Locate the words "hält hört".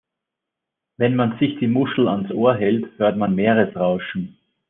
2.55-3.17